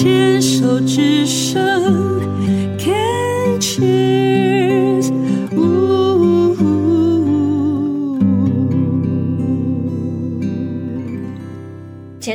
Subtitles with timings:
[0.00, 2.17] 牵手之声。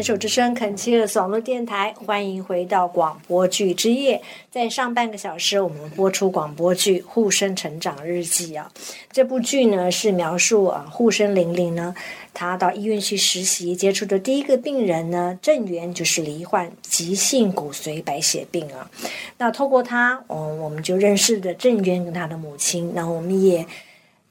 [0.04, 4.22] 手之声恳切网络电台，欢迎回到广播剧之夜。
[4.52, 8.70] 在上半个小时，我们播出广播剧《护生成长日记》啊。
[9.14, 11.96] 这部剧呢是描述啊护生玲玲呢，
[12.34, 18.92] 她到医院去实习，接触的第一个病人呢郑源就是罹患急性骨髓白血病啊。
[19.38, 23.66] 那透过他，嗯，我们就认识了郑源跟他的母亲，那我们也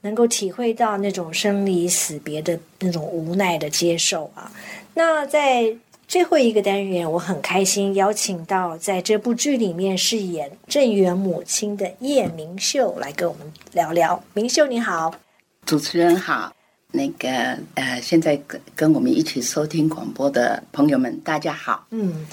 [0.02, 4.52] 能够体会到那种生离死别的那种无奈的接受啊。
[4.94, 5.74] 那在
[6.06, 14.22] 最后一个单元，我很开心邀请到在这部剧里面饰演郑源母亲的叶明秀来跟我们聊聊。
[14.34, 15.14] 明秀你好，
[15.64, 16.54] 主持人好，
[16.90, 21.86] 那个呃，现在跟跟我们一起收听广播的朋友们，大家好。
[21.90, 22.26] 嗯，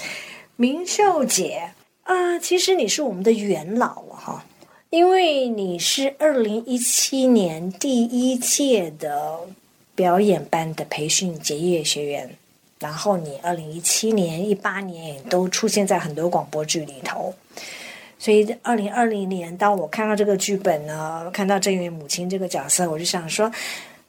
[0.56, 1.70] 明秀姐
[2.02, 4.44] 啊，其实你是我们的元老了哈，
[4.90, 9.38] 因为你是二零一七年第一届的
[9.94, 12.28] 表演班的培训结业学员。
[12.80, 17.32] 然后你二零一七年、一八年也都出现在很多广播剧里头，
[18.18, 23.52] 所以二零二零年，当我看到这个剧本呢，看到郑源母亲这个角色，我就想说，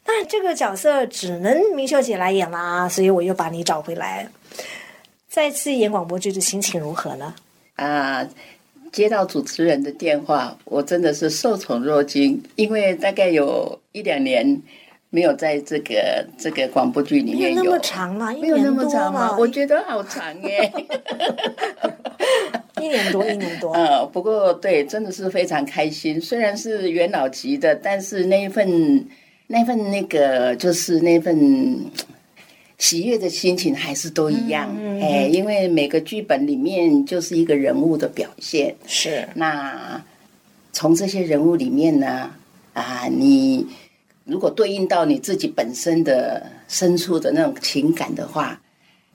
[0.06, 4.30] 那这个角色只能明秀姐来演啦，所以我又把你找回来，
[5.30, 7.36] 再次演广播剧的心情如何呢？
[7.76, 8.26] 啊，
[8.92, 14.62] 接到主持人的电话，我真的是受宠若惊，因为大概有一两年。
[15.14, 18.32] 没有在这个这个广播剧里面有那么长吗？
[18.40, 19.36] 没有那么长吗？
[19.38, 20.72] 我觉得好长耶，
[22.80, 23.74] 一年多，一年多。
[23.76, 26.22] 呃，不过对，真的是非常开心。
[26.22, 29.06] 虽然是元老级的，但是那一份
[29.48, 31.38] 那份那个就是那份
[32.82, 34.70] 喜悦的心情还是都一样。
[35.00, 38.76] 哎，因为每个剧本里面就是一个人物的表现。
[38.86, 39.30] 是。
[39.36, 40.04] 那
[40.74, 42.32] 从这些人物里面呢，
[42.74, 43.66] 啊，你。
[44.24, 48.62] 如果对应到你自己本身的深处的那种情感的话，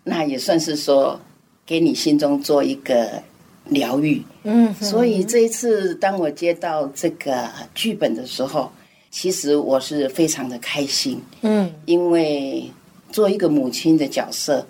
[0.02, 1.18] 那也算是说
[1.64, 3.22] 给你心中做一个
[3.66, 4.20] 疗愈。
[4.42, 8.70] 嗯，所以这一次当我接到这个剧本的时候，
[9.10, 11.22] 其实我是非常的开心。
[11.42, 12.68] 嗯，因为
[13.16, 14.66] 做一个母亲的角色，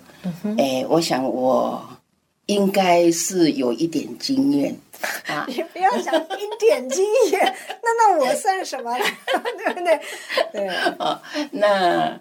[0.57, 1.85] 哎，我想我
[2.45, 4.73] 应该是有一点经验。
[5.27, 5.45] 啊！
[5.49, 7.53] 你不要想一点经验，
[7.83, 8.95] 那那我算什么？
[9.59, 9.99] 对不对？
[10.53, 11.19] 对 哦。
[11.51, 12.17] 那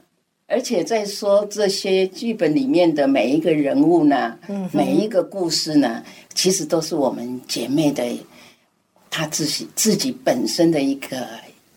[0.48, 4.36] 而且在说这些剧本里面的每一个人物呢，
[4.72, 6.03] 每一个故事呢，
[6.34, 8.04] 其实都是我们姐妹的，
[9.09, 11.25] 她自己自己本身的一个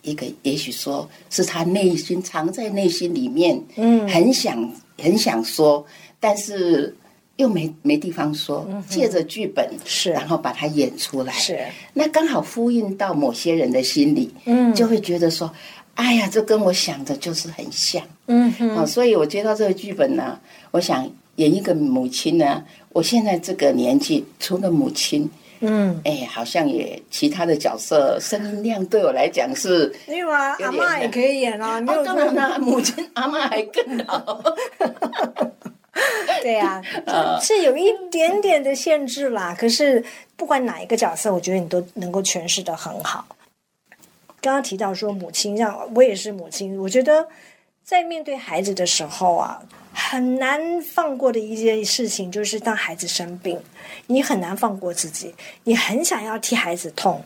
[0.02, 5.86] 一个，也许说是他内心藏在内心里面，嗯，很想很想说，
[6.20, 6.96] 但是。
[7.40, 11.58] 又没没地方说，借着剧本是，然后把它演出来，是。
[11.94, 15.50] 那刚好呼应到某些人的心里，嗯，就会觉得说，
[15.96, 20.38] 哎呀，这跟我想的就是很像，嗯哼，所以我接到这个剧本呢，
[20.72, 25.30] 我想演一个母亲呢，我现在这个年纪，除了母亲，
[25.62, 34.42] 嗯，哎，好像也其他的角色声音量对我来讲是，没有啊，阿妈也可以演啊，没有当然啦，母亲阿妈还更好。
[36.42, 36.82] 对呀，
[37.42, 39.54] 是有一点点的限制啦。
[39.58, 40.04] 可是
[40.38, 43.26] 不管哪一个角色，我觉得你都能够诠释的很好。
[44.40, 46.80] 刚刚提到说母亲，让我也是母亲。
[46.80, 47.28] 我觉得
[47.84, 49.62] 在面对孩子的时候啊，
[50.10, 53.62] 很难放过的一件事情，就是当孩子生病，
[54.08, 57.24] 你很难放过自己，你很想要替孩子痛。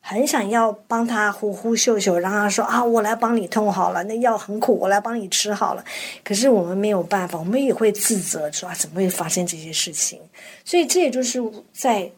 [0.00, 5.84] 很想要帮他呼呼秀秀，让他说啊，我来帮你痛好了，那药很苦，我来帮你吃好了。
[6.24, 10.18] 可是我们没有办法，我们也会自责，说啊，怎么会发生这些事情？
[10.64, 11.42] 所以这也就是
[11.74, 12.10] 在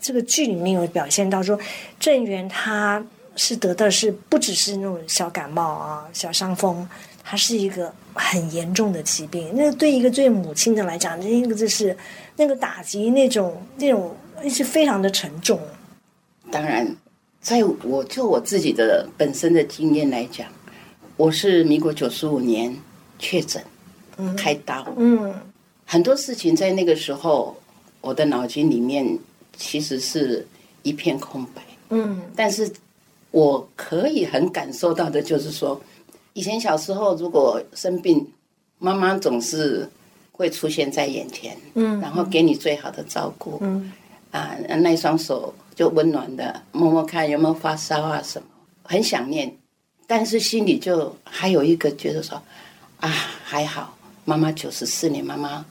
[0.00, 1.58] 这个剧里面有表现到说，
[1.98, 3.04] 郑源他
[3.34, 6.86] 是得的是不只是那种小感冒啊、小伤风，
[7.28, 9.50] 他是一个很严重的疾病。
[9.52, 11.96] 那对一个对母亲的来讲，那个就是
[12.36, 14.16] 那个打击，那种那种
[14.48, 15.58] 是非常的沉重。
[16.52, 16.86] 当然。
[17.38, 20.48] 在我就我自己的本身的经验来讲，
[21.16, 22.76] 我是民国九十五年
[23.20, 23.62] 确诊，
[24.36, 25.32] 开刀，嗯，
[25.84, 27.56] 很多事情在那个时候，
[28.00, 29.16] 我的脑筋里面
[29.56, 30.44] 其实是
[30.82, 32.68] 一片空白，嗯，但是
[33.30, 35.80] 我可以很感受到的就是说，
[36.36, 38.24] 以前小时候如果生病，
[38.78, 39.88] 妈妈总是
[40.32, 43.90] 会出现在眼前，嗯，然后给你最好的照顾，嗯，
[44.30, 45.54] 啊，那一双手。
[45.74, 48.48] 就温暖的摸摸看有没有发烧啊什么，
[48.82, 49.54] 很想念，
[50.06, 52.42] 但是心里就还有一个觉得说，
[52.98, 53.10] 啊
[53.44, 53.94] 还好，
[54.24, 55.62] 妈妈九十四年，妈妈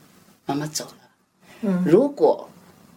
[0.46, 0.98] 妈妈走了，
[1.62, 2.48] 嗯，如果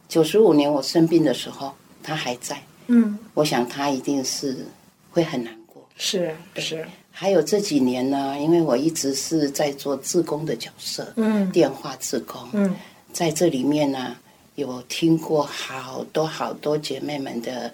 [0.07, 4.67] 九十五年我生病的时候她还在，嗯，我想她一定是
[5.11, 5.83] 会很难过。
[5.97, 6.87] 是是，
[7.21, 12.73] 还有这几年呢，因为我一直是在做志工的角色，嗯电话志工，嗯
[13.13, 14.15] 在这里面呢，
[14.55, 17.73] 有听过好多好多姐妹们的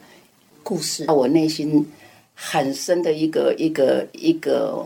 [0.62, 1.86] 故事，我内心
[2.34, 4.82] 很深的一个一个一个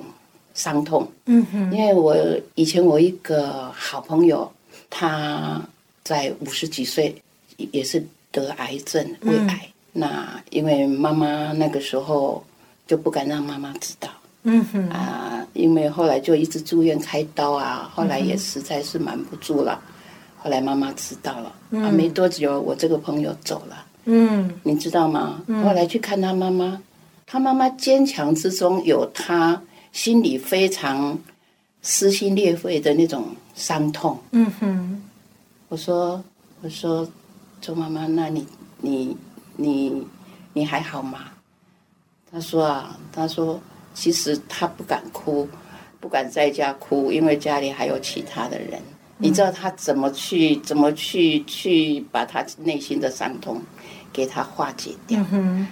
[0.54, 1.08] 伤痛。
[1.26, 2.16] 嗯哼，因为我
[2.56, 4.50] 以前我一个好朋友，
[4.90, 5.62] 他
[6.02, 7.14] 在五十几岁
[7.70, 9.68] 也是得癌症，胃癌。
[9.92, 12.44] 那因为妈妈那个时候
[12.88, 14.08] 就不敢让妈妈知道
[14.50, 19.78] 嗯哼，啊，因为后来就一直住院开刀啊，后来也实在是瞒不住了。
[20.38, 21.52] 后来妈妈知道了，
[21.82, 25.42] 啊，没多久我这个朋友走了，嗯你知道吗？
[25.64, 26.80] 后来去看他妈妈，
[27.26, 29.60] 他妈妈坚强之中有他
[29.92, 31.18] 心里非常
[31.82, 34.18] 撕心裂肺的那种伤痛。
[34.30, 35.02] 嗯哼，
[35.68, 36.24] 我说，
[36.62, 37.06] 我说，
[37.60, 38.46] 周妈妈，那你
[38.80, 39.14] 你
[39.56, 40.06] 你
[40.54, 41.24] 你还好吗？
[42.30, 43.60] 他说啊，他说
[43.98, 45.48] 其实他不敢哭，
[45.98, 48.80] 不敢在家哭，因为家里还有其他的人。
[49.18, 53.60] 你知道他怎么去怎么去去把他内心的伤痛
[54.12, 55.20] 给他化解掉？
[55.32, 55.66] 嗯，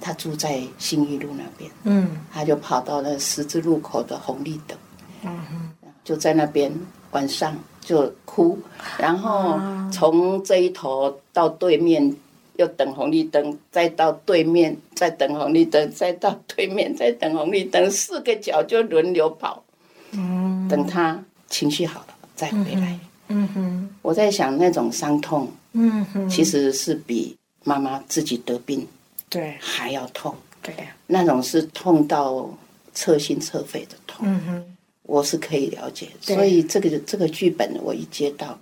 [0.00, 2.18] 他住在新一路那边，嗯。
[2.32, 4.78] 他就跑到了十字路口的红绿灯，
[5.24, 5.72] 嗯，
[6.04, 6.72] 就在那边
[7.10, 8.56] 晚上就哭，
[8.96, 9.58] 然后
[9.90, 12.16] 从这一头到对面
[12.62, 19.64] 又等红绿灯，再到对面再等红绿灯，再到对面再等红绿灯，四个角就轮流跑，
[20.12, 22.98] 嗯等他情绪好了再回来。
[23.28, 28.86] 嗯哼，我在想那种伤痛嗯哼，其实是比妈妈自己得病
[29.28, 30.32] 对还要痛，
[30.62, 30.72] 对，
[31.06, 32.48] 那种是痛到
[32.94, 34.24] 彻心彻肺的痛。
[34.28, 38.56] 嗯哼，我是可以了解，所以这个这个剧本我一接到，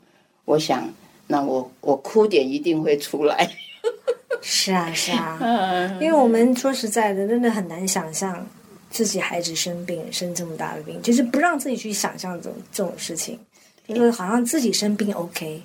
[0.47, 0.89] 我想
[1.27, 3.51] 那我我哭点一定会出来。
[4.43, 5.39] 是啊是啊，
[6.01, 8.47] 因为我们说实在的，真的很难想象
[8.91, 13.39] 自己孩子生病生这么大的病，就是不让自己去想象这种这种事情，
[13.87, 15.63] 因为好像自己生病 OK，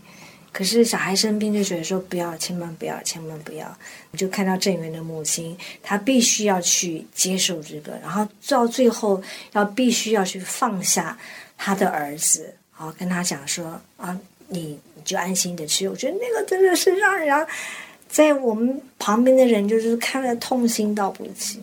[0.51, 3.77] 可是小孩生病就觉得说不要，千万不要，千万不要。
[4.12, 9.22] 你就看到郑源的母亲，她必须要去接受这个，然后到最后
[9.54, 11.18] 要必须要去放下
[11.57, 14.18] 他的儿子，然后跟他讲说啊，
[14.48, 15.88] 你你就安心的去。
[15.88, 17.48] 我觉得那个真的是让人
[18.16, 21.62] 在我们旁边的人就是看了痛心到不行。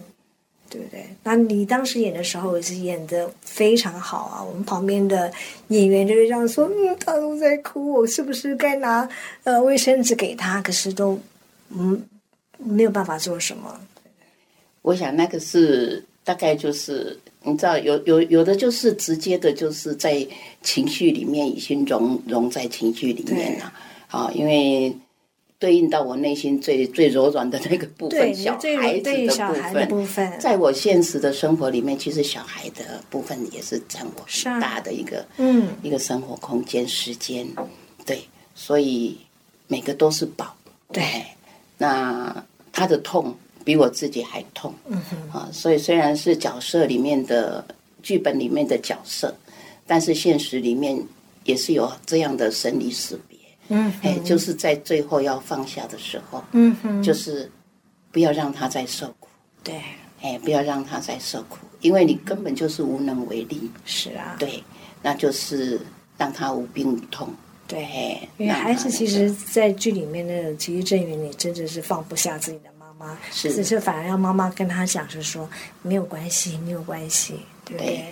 [0.72, 1.04] 对不对？
[1.22, 4.42] 那你当时演的时候也是演的非常好啊！
[4.42, 5.30] 我们旁边的
[5.68, 9.06] 演员就是这样说：“嗯，他都在哭，我是不是该拿
[9.44, 11.20] 呃卫生纸给他？”可是都
[11.68, 12.02] 嗯
[12.56, 13.78] 没有办法做什么。
[14.80, 20.26] 我想那个是大概就是你知道有有有的就是直接的，就是在
[20.62, 23.70] 情绪里面已经融融在情绪里面了
[24.08, 24.96] 啊，因为。
[25.62, 30.40] 对应到我内心最 最柔软的那个部分，小孩子的部分，部分。
[30.40, 37.46] 在我现实的生活里面，其实小孩的部分也是占我很大的一个，嗯，一个生活空间时间，
[38.04, 38.20] 对，
[38.56, 39.16] 所以
[39.68, 40.52] 每个都是宝，
[40.92, 41.04] 对，
[41.78, 43.32] 那他的痛
[43.64, 47.64] 比我自己还痛，嗯哼，啊，所以虽然是角色里面的
[48.02, 49.32] 剧本里面的角色，
[49.86, 51.00] 但是现实里面
[51.44, 53.31] 也是有这样的生离死别。
[53.74, 57.50] 嗯，哎，就是在最后要放下的时候，嗯哼，就是
[58.10, 59.28] 不要让他再受苦，
[59.64, 59.80] 对，
[60.20, 64.62] 哎，不要让他再受苦，因为你根本就是无能为力，是啊，对，
[65.00, 65.80] 那就是
[66.18, 67.28] 让他无病无痛，
[67.66, 75.48] 对，哎，因为孩子其实，在剧里面的，其实郑源你真的是放不下自己的妈妈，是只是反而要妈妈跟他讲，是说
[75.80, 78.04] 没有关系，没有关系，对不对？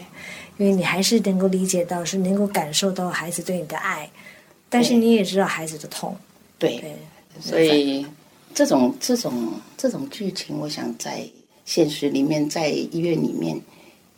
[0.56, 4.10] 因为你还是能够理解到，是能够感受到孩子对你的爱。
[4.70, 6.16] 但是你也知道孩子的痛，
[6.56, 6.96] 对，
[7.40, 8.06] 所以
[8.54, 11.28] 这种这种这种剧情，我想在
[11.64, 13.60] 现实里面，在医院里面，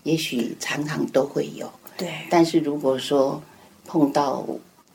[0.03, 1.73] 也许常常都会有。
[1.97, 3.43] 对，但是如果说
[3.87, 4.47] 碰到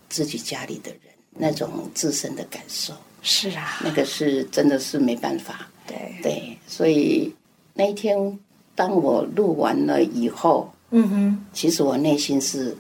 [0.10, 1.00] 自己家里的人，
[1.32, 5.68] 那种自身的感受，是啊，那个是真的是没办法。
[5.88, 7.34] 对对，所以
[7.74, 8.40] 那一天
[8.76, 12.78] 当我录完了以后，嗯哼，其实我内心是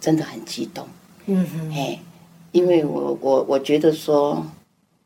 [0.00, 0.86] 真的很激动。
[1.26, 1.98] 嗯哼，哎。
[2.52, 4.46] 因为我我我觉得说，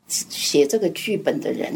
[0.07, 1.73] 写这个剧本的人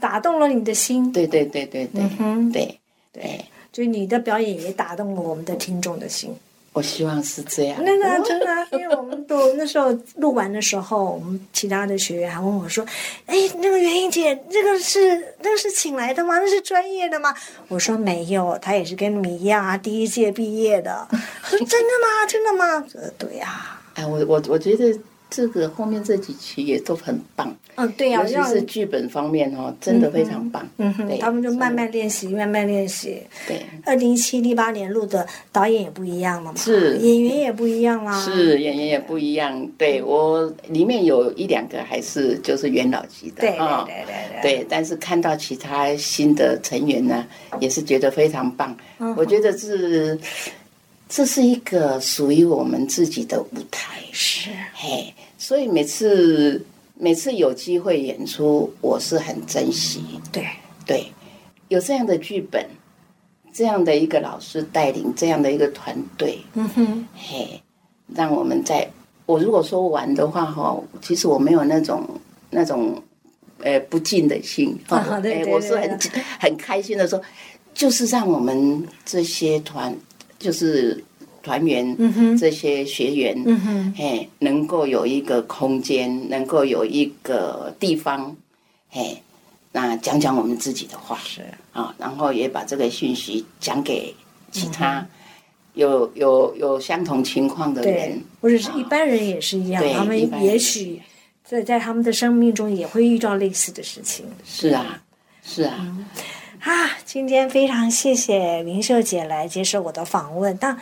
[0.00, 2.78] 打动了你的心，对对对对对，嗯、对
[3.12, 6.34] 对，就你的表演也打动了我们的听众的心。
[6.74, 7.82] 我希望是这样。
[7.82, 12.86] 那那真的，因为我们都那时候录完的时候，我们其他的学员还问我说
[13.26, 16.38] ：“哎，那个袁英姐，这个是那个是请来的吗？
[16.38, 17.34] 那是专业的吗？”
[17.66, 21.08] 我说：“没有，他也是跟你一样啊，第一届毕业的。”
[21.42, 22.26] 说真的吗？
[22.28, 22.84] 真的吗？
[22.94, 23.77] 呃，对呀。
[23.98, 24.96] 哎，我我我觉得
[25.28, 27.54] 这个后面这几期也都很棒。
[27.74, 30.66] 嗯，对呀、尤其是剧本方面哦，真的非常棒。
[30.78, 33.22] 嗯哼，对他们就慢慢练习，慢慢练习。
[33.46, 38.20] 对，二零一七、一八年录的导演也不一样了嘛，是演员也不一样啦。
[38.20, 39.68] 是演员也不一样。
[39.76, 47.24] 对我里面有一两个还是就是元老级的对对啊对对对对，但是看到其他新的成员呢，
[47.60, 48.76] 也是觉得非常棒。
[48.98, 50.18] 嗯我觉得是
[51.08, 53.96] 这是一个属于我们自己的舞台。
[54.12, 60.02] 是，嘿，所以每次每次有机会演出，我是很珍惜。
[60.30, 60.46] 对，
[60.84, 61.06] 对，
[61.68, 62.64] 有这样的剧本，
[63.52, 67.62] 这样的一个老师带领，这样的一个团队，嗯哼，嘿，
[68.14, 68.88] 让我们在
[69.24, 72.06] 我如果说玩的话哈，其实我没有那种
[72.50, 73.00] 那种
[73.62, 75.98] 呃不尽的心哈哎我是很
[76.40, 77.20] 很开心的说，
[77.72, 79.94] 就是让我们这些团
[80.38, 81.02] 就是
[81.42, 88.36] 团员，嗯这些学员，嗯哼，哎，能够有一个空间，能够有一个地方，
[88.92, 89.20] 哎，
[89.72, 91.18] 那讲讲我们自己的话。
[91.24, 91.42] 是，
[91.72, 94.14] 啊，然后也把这个讯息讲给
[94.50, 95.06] 其他
[95.74, 101.00] 有有有相同情况的人，，或者是一般人也是一样，对他们也许
[101.44, 104.26] 在在他们的生命中也会遇到类似的事情。
[104.44, 105.02] 是啊，
[105.42, 105.96] 是啊，
[106.60, 110.56] 啊，今天非常谢谢明秀姐来接受我的访问。
[110.60, 110.76] 那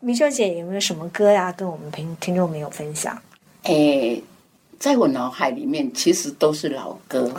[0.00, 3.16] 明秀姐有没有什么歌呀，跟我们听听众朋友分享？
[3.64, 4.20] 哎，
[4.78, 7.30] 在我脑海里面其实都是老歌。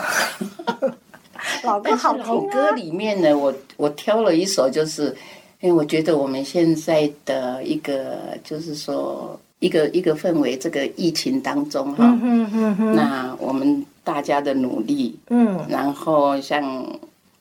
[1.64, 5.16] 老歌好听啊老歌里面呢，我我挑了一首，就是
[5.62, 16.86] 因为我觉得我们现在的一个就是说一个一个氛围，这个疫情当中哈，嗯嗯嗯那我们大家的努力，嗯，然后像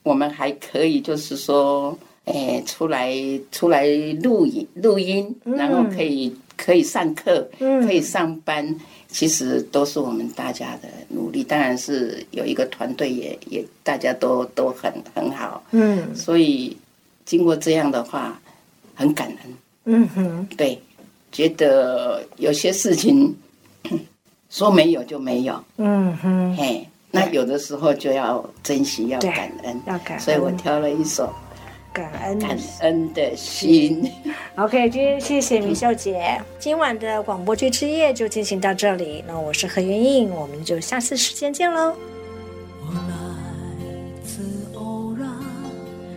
[0.07, 3.13] 我们还可以就是说，哎，出来
[3.51, 3.85] 出来
[4.23, 7.85] 录音录音，然后可以可以上课，嗯。
[7.85, 8.75] 可以上班。
[9.09, 16.15] 其实都是我们大家的努力，当然是有一个团队也也大家都都很很好，嗯。
[16.15, 16.77] 所以
[17.25, 18.41] 经过这样的话，
[18.95, 19.55] 很感恩。
[19.87, 20.79] 嗯哼，对，
[21.33, 23.35] 觉得有些事情
[24.51, 26.96] 说没有就没有，嗯哼，嘿，那
[27.37, 31.31] 有的时候就要珍惜，要感恩，要感恩所以我挑了一首
[31.93, 32.39] 感恩。
[32.39, 34.11] 感恩的心。
[34.57, 39.23] OK，今天谢谢明秀姐，今晚的广播剧之夜就进行到这里。
[39.29, 41.95] 那我是何元印，我们就下次时间见喽。
[42.81, 43.05] 我来
[44.25, 44.41] 自
[44.75, 45.29] 偶然，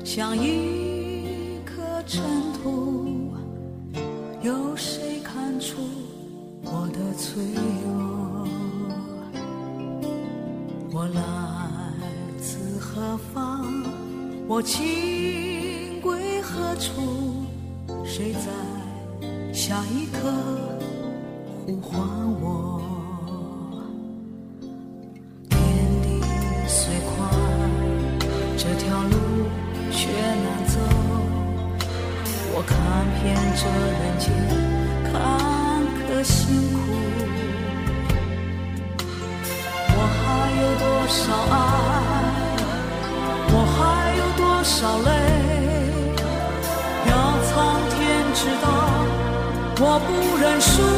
[0.05, 2.23] 像一颗尘
[2.63, 3.33] 土，
[4.41, 5.75] 有谁看出
[6.63, 7.43] 我的脆
[7.83, 8.18] 弱？
[13.09, 13.65] 何方？
[14.47, 17.47] 我情归何处？
[18.05, 18.51] 谁在
[19.51, 20.31] 下一刻
[21.65, 21.99] 呼唤
[22.39, 22.79] 我？
[25.49, 25.59] 天
[26.03, 26.21] 地
[26.67, 27.27] 虽宽，
[28.55, 29.17] 这条路
[29.91, 30.77] 却难走。
[32.53, 32.77] 我看
[33.23, 33.65] 遍这
[33.97, 34.29] 人间
[49.81, 50.88] 我不认输。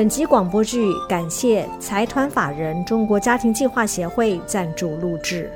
[0.00, 5.52] 本集广播剧感谢财团法人中国家庭计划协会赞助录制。